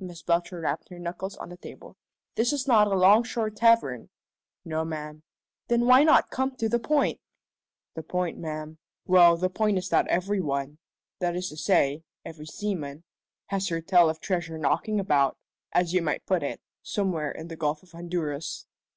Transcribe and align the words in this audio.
Miss 0.00 0.20
Belcher 0.24 0.58
rapped 0.62 0.88
her 0.88 0.98
knuckles 0.98 1.36
on 1.36 1.48
the 1.48 1.56
table. 1.56 1.96
"This 2.34 2.52
is 2.52 2.66
not 2.66 2.88
a 2.88 2.96
'longshore 2.96 3.50
tavern." 3.50 4.08
"No, 4.64 4.84
ma'am." 4.84 5.22
"Then 5.68 5.86
why 5.86 6.02
not 6.02 6.28
come 6.28 6.56
to 6.56 6.68
the 6.68 6.80
point?" 6.80 7.20
"The 7.94 8.02
point, 8.02 8.36
ma'am 8.36 8.78
well, 9.06 9.36
the 9.36 9.48
point 9.48 9.78
is 9.78 9.88
that 9.90 10.08
every 10.08 10.40
one 10.40 10.78
that 11.20 11.36
is 11.36 11.48
to 11.50 11.56
say, 11.56 12.02
every 12.24 12.46
seaman 12.46 13.04
has 13.46 13.68
heard 13.68 13.86
tell 13.86 14.10
of 14.10 14.18
treasure 14.18 14.58
knocking 14.58 14.98
about, 14.98 15.38
as 15.70 15.94
you 15.94 16.02
might 16.02 16.26
put 16.26 16.42
it, 16.42 16.60
somewhere 16.82 17.30
in 17.30 17.46
the 17.46 17.54
Gulf 17.54 17.84
of 17.84 17.92
Honduras." 17.92 18.66